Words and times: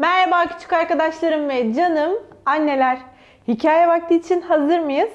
Merhaba 0.00 0.46
küçük 0.46 0.72
arkadaşlarım 0.72 1.48
ve 1.48 1.74
canım 1.74 2.12
anneler. 2.46 2.98
Hikaye 3.48 3.88
vakti 3.88 4.14
için 4.14 4.40
hazır 4.40 4.78
mıyız? 4.78 5.10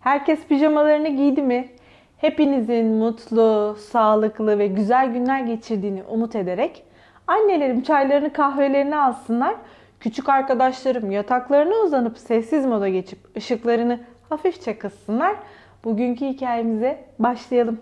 Herkes 0.00 0.46
pijamalarını 0.46 1.08
giydi 1.08 1.42
mi? 1.42 1.68
Hepinizin 2.16 2.86
mutlu, 2.86 3.76
sağlıklı 3.78 4.58
ve 4.58 4.66
güzel 4.66 5.12
günler 5.12 5.40
geçirdiğini 5.40 6.02
umut 6.02 6.36
ederek 6.36 6.84
annelerim 7.26 7.82
çaylarını 7.82 8.32
kahvelerini 8.32 8.96
alsınlar. 8.96 9.54
Küçük 10.00 10.28
arkadaşlarım 10.28 11.10
yataklarına 11.10 11.74
uzanıp 11.74 12.18
sessiz 12.18 12.66
moda 12.66 12.88
geçip 12.88 13.18
ışıklarını 13.36 14.00
hafifçe 14.28 14.78
kıssınlar. 14.78 15.36
Bugünkü 15.84 16.26
hikayemize 16.26 17.04
başlayalım. 17.18 17.80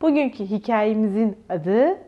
Bugünkü 0.00 0.44
hikayemizin 0.44 1.36
adı 1.48 1.98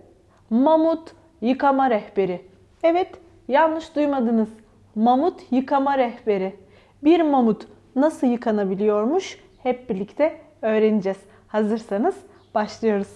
Mamut 0.51 1.13
Yıkama 1.41 1.91
Rehberi. 1.91 2.41
Evet, 2.83 3.09
yanlış 3.51 3.97
duymadınız. 3.97 4.49
Mamut 4.95 5.41
yıkama 5.51 5.99
rehberi. 5.99 6.57
Bir 7.05 7.21
mamut 7.21 7.67
nasıl 7.97 8.27
yıkanabiliyormuş? 8.27 9.39
Hep 9.63 9.91
birlikte 9.91 10.41
öğreneceğiz. 10.63 11.19
Hazırsanız 11.49 12.15
başlıyoruz. 12.55 13.09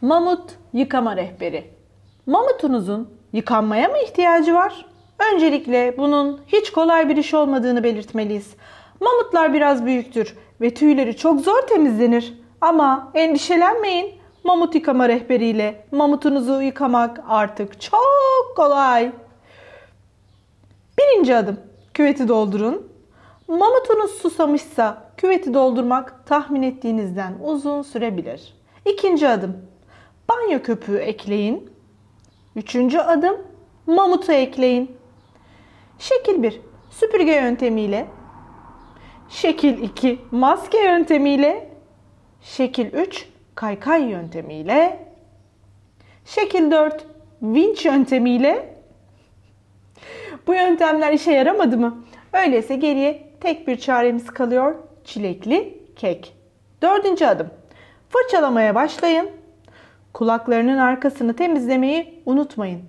Mamut 0.00 0.50
yıkama 0.72 1.16
rehberi. 1.16 1.64
Mamutunuzun 2.26 3.10
yıkanmaya 3.32 3.88
mı 3.88 3.98
ihtiyacı 3.98 4.54
var? 4.54 4.86
Öncelikle 5.32 5.98
bunun 5.98 6.40
hiç 6.46 6.72
kolay 6.72 7.08
bir 7.08 7.16
iş 7.16 7.34
olmadığını 7.34 7.84
belirtmeliyiz. 7.84 8.54
Mamutlar 9.00 9.54
biraz 9.54 9.86
büyüktür 9.86 10.36
ve 10.60 10.74
tüyleri 10.74 11.16
çok 11.16 11.40
zor 11.40 11.60
temizlenir. 11.66 12.34
Ama 12.60 13.10
endişelenmeyin. 13.14 14.14
Mamut 14.44 14.74
yıkama 14.74 15.08
rehberiyle 15.08 15.84
mamutunuzu 15.92 16.62
yıkamak 16.62 17.24
artık 17.28 17.80
çok 17.80 18.56
kolay. 18.56 19.12
Birinci 21.06 21.36
adım. 21.36 21.60
Küveti 21.94 22.28
doldurun. 22.28 22.92
Mamutunuz 23.48 24.10
susamışsa 24.10 25.12
küveti 25.16 25.54
doldurmak 25.54 26.26
tahmin 26.26 26.62
ettiğinizden 26.62 27.34
uzun 27.44 27.82
sürebilir. 27.82 28.54
İkinci 28.84 29.28
adım. 29.28 29.56
Banyo 30.28 30.62
köpüğü 30.62 30.96
ekleyin. 30.96 31.70
Üçüncü 32.56 32.98
adım. 32.98 33.36
Mamutu 33.86 34.32
ekleyin. 34.32 34.96
Şekil 35.98 36.42
1. 36.42 36.60
Süpürge 36.90 37.32
yöntemiyle. 37.32 38.06
Şekil 39.28 39.82
2. 39.82 40.20
Maske 40.30 40.78
yöntemiyle. 40.78 41.76
Şekil 42.42 42.92
3 42.92 43.28
kaykay 43.56 44.02
yöntemiyle, 44.02 45.08
şekil 46.24 46.70
4 46.70 47.06
vinç 47.42 47.84
yöntemiyle 47.84 48.75
bu 50.46 50.54
yöntemler 50.54 51.12
işe 51.12 51.32
yaramadı 51.32 51.78
mı? 51.78 52.04
Öyleyse 52.32 52.76
geriye 52.76 53.28
tek 53.40 53.68
bir 53.68 53.76
çaremiz 53.76 54.26
kalıyor. 54.26 54.74
Çilekli 55.04 55.82
kek. 55.96 56.36
Dördüncü 56.82 57.24
adım. 57.24 57.50
Fırçalamaya 58.08 58.74
başlayın. 58.74 59.30
Kulaklarının 60.14 60.78
arkasını 60.78 61.36
temizlemeyi 61.36 62.22
unutmayın. 62.26 62.82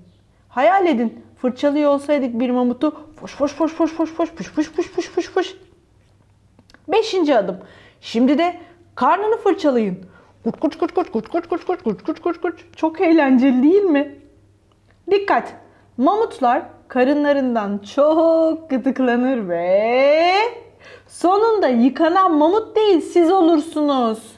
Hayal 0.49 0.85
edin. 0.85 1.23
Fırçalıyor 1.41 1.91
olsaydık 1.91 2.39
bir 2.39 2.49
mamutu 2.49 2.95
foş 3.15 3.35
foş 3.35 3.53
foş 3.53 3.73
foş 3.73 3.93
foş 3.93 4.11
foş 4.13 4.29
foş 4.31 4.47
foş 4.47 4.71
foş 4.71 4.89
foş 4.91 5.09
foş 5.09 5.29
foş. 5.29 5.55
Beşinci 6.87 7.37
adım. 7.37 7.57
Şimdi 8.01 8.37
de 8.37 8.57
karnını 8.95 9.37
fırçalayın. 9.37 10.05
Kurt 10.43 10.59
kurt 10.59 10.77
kurt 10.77 10.93
kurt 10.93 11.11
kurt 11.11 11.29
kurt 11.29 11.49
kurt 11.49 11.65
kurt 11.65 11.83
kurt 11.83 12.03
kurt 12.05 12.21
kurt 12.21 12.41
kurt. 12.41 12.77
Çok 12.77 13.01
eğlenceli 13.01 13.63
değil 13.63 13.83
mi? 13.83 14.15
Dikkat! 15.11 15.53
Mamutlar 15.97 16.63
karınlarından 16.87 17.77
çok 17.77 18.69
gıdıklanır 18.69 19.49
ve 19.49 20.33
sonunda 21.07 21.67
yıkanan 21.67 22.33
mamut 22.33 22.75
değil 22.75 23.01
siz 23.01 23.31
olursunuz. 23.31 24.37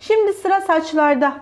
Şimdi 0.00 0.32
sıra 0.32 0.60
saçlarda. 0.60 1.40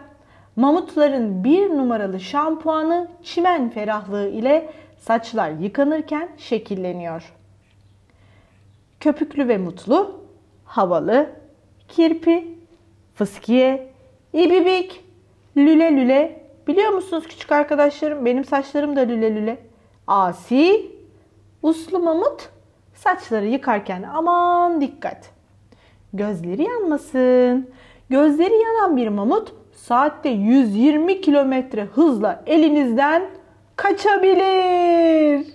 Mamutların 0.56 1.44
bir 1.44 1.70
numaralı 1.70 2.20
şampuanı 2.20 3.08
çimen 3.22 3.70
ferahlığı 3.70 4.28
ile 4.28 4.72
saçlar 4.96 5.50
yıkanırken 5.50 6.28
şekilleniyor. 6.36 7.32
Köpüklü 9.00 9.48
ve 9.48 9.58
mutlu, 9.58 10.20
havalı, 10.64 11.30
kirpi, 11.88 12.58
fıskiye, 13.14 13.92
ibibik, 14.32 15.04
lüle 15.56 15.92
lüle. 15.96 16.37
Biliyor 16.68 16.92
musunuz 16.92 17.24
küçük 17.28 17.52
arkadaşlarım 17.52 18.24
benim 18.24 18.44
saçlarım 18.44 18.96
da 18.96 19.00
lüle 19.00 19.34
lüle. 19.34 19.58
Asi, 20.06 20.92
uslu 21.62 21.98
mamut 21.98 22.48
saçları 22.94 23.46
yıkarken 23.46 24.02
aman 24.02 24.80
dikkat. 24.80 25.30
Gözleri 26.12 26.62
yanmasın. 26.62 27.70
Gözleri 28.10 28.54
yanan 28.54 28.96
bir 28.96 29.08
mamut 29.08 29.52
saatte 29.72 30.28
120 30.28 31.20
kilometre 31.20 31.84
hızla 31.84 32.42
elinizden 32.46 33.22
kaçabilir. 33.76 35.46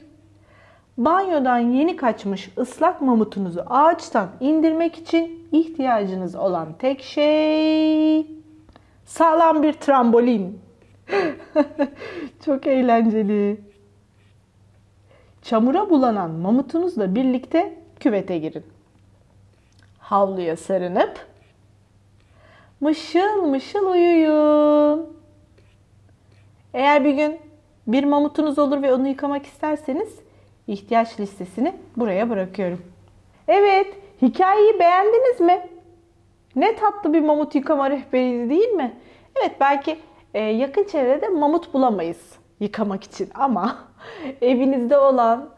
Banyodan 0.97 1.57
yeni 1.57 1.95
kaçmış 1.95 2.49
ıslak 2.57 3.01
mamutunuzu 3.01 3.63
ağaçtan 3.69 4.29
indirmek 4.39 4.95
için 4.95 5.47
ihtiyacınız 5.51 6.35
olan 6.35 6.67
tek 6.79 7.01
şey 7.01 8.27
sağlam 9.05 9.63
bir 9.63 9.73
trambolin. 9.73 10.62
Çok 12.45 12.67
eğlenceli. 12.67 13.61
Çamura 15.41 15.89
bulanan 15.89 16.31
mamutunuzla 16.31 17.15
birlikte 17.15 17.73
küvete 17.99 18.37
girin. 18.37 18.63
Havluya 19.99 20.57
sarınıp 20.57 21.27
mışıl 22.81 23.41
mışıl 23.41 23.91
uyuyun. 23.91 25.17
Eğer 26.73 27.05
bir 27.05 27.13
gün 27.13 27.39
bir 27.87 28.03
mamutunuz 28.03 28.59
olur 28.59 28.81
ve 28.81 28.93
onu 28.93 29.07
yıkamak 29.07 29.45
isterseniz 29.45 30.19
ihtiyaç 30.67 31.19
listesini 31.19 31.75
buraya 31.97 32.29
bırakıyorum. 32.29 32.81
Evet, 33.47 33.87
hikayeyi 34.21 34.79
beğendiniz 34.79 35.39
mi? 35.39 35.67
Ne 36.55 36.75
tatlı 36.75 37.13
bir 37.13 37.21
mamut 37.21 37.55
yıkama 37.55 37.89
rehberiydi 37.89 38.49
değil 38.49 38.69
mi? 38.69 38.93
Evet, 39.35 39.51
belki 39.59 39.99
e, 40.33 40.41
yakın 40.41 40.83
çevrede 40.83 41.29
mamut 41.29 41.73
bulamayız 41.73 42.31
yıkamak 42.59 43.03
için 43.03 43.29
ama 43.35 43.77
evinizde 44.41 44.97
olan 44.97 45.49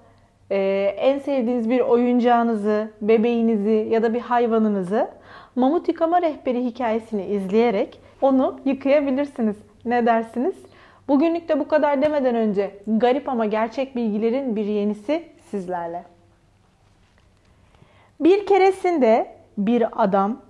e, 0.52 0.58
en 0.98 1.20
sevdiğiniz 1.20 1.70
bir 1.70 1.80
oyuncağınızı, 1.80 2.92
bebeğinizi 3.02 3.88
ya 3.92 4.04
da 4.04 4.14
bir 4.14 4.22
hayvanınızı 4.22 5.10
mamut 5.56 5.88
yıkama 5.88 6.22
rehberi 6.22 6.66
hikayesini 6.66 7.26
izleyerek 7.26 8.00
onu 8.22 8.60
yıkayabilirsiniz. 8.66 9.56
Ne 9.86 10.06
dersiniz? 10.06 10.56
Bugünlük 11.08 11.50
de 11.50 11.60
bu 11.60 11.68
kadar 11.68 12.02
demeden 12.02 12.36
önce 12.36 12.80
garip 12.88 13.30
ama 13.30 13.46
gerçek 13.46 13.96
bilgilerin 13.96 14.56
bir 14.56 14.66
yenisi 14.66 15.24
sizlerle. 15.52 16.04
Bir 18.20 18.46
keresinde 18.46 19.36
bir 19.58 20.04
adam 20.04 20.42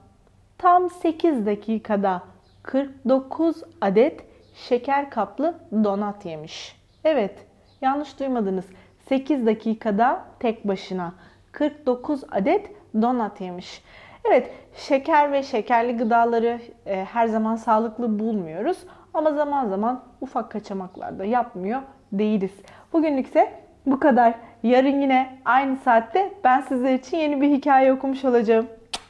tam 0.58 0.90
8 0.90 1.46
dakikada 1.46 2.22
49 2.66 3.64
adet 3.82 4.26
şeker 4.54 5.10
kaplı 5.10 5.56
donat 5.84 6.26
yemiş. 6.26 6.76
Evet, 7.04 7.46
yanlış 7.82 8.20
duymadınız. 8.20 8.66
8 9.10 9.46
dakikada 9.46 10.26
tek 10.40 10.68
başına 10.68 11.14
49 11.52 12.24
adet 12.32 12.72
donat 13.02 13.42
yemiş. 13.42 13.84
Evet, 14.28 14.52
şeker 14.76 15.32
ve 15.32 15.44
şekerli 15.44 15.98
gıdaları 15.98 16.60
e, 16.86 17.06
her 17.06 17.28
zaman 17.28 17.56
sağlıklı 17.56 18.20
bulmuyoruz 18.20 18.78
ama 19.14 19.32
zaman 19.32 19.70
zaman 19.70 20.04
ufak 20.22 20.52
kaçamaklar 20.52 21.20
da 21.20 21.26
yapmıyor 21.26 21.82
değiliz. 22.12 22.54
Bugünlük 22.94 23.28
ise 23.28 23.54
bu 23.86 24.00
kadar. 24.00 24.34
Yarın 24.64 25.02
yine 25.02 25.40
aynı 25.46 25.78
saatte 25.78 26.34
ben 26.44 26.62
sizler 26.62 26.94
için 26.94 27.18
yeni 27.18 27.42
bir 27.42 27.50
hikaye 27.50 27.94
okumuş 27.94 28.26
olacağım. 28.26 28.68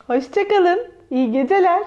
Hoşçakalın. 0.07 0.79
İyi 1.09 1.31
geceler. 1.31 1.83